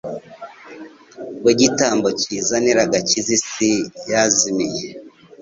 [1.43, 3.71] we gitambo kizanira agakiza isi
[4.11, 4.87] yazimiye.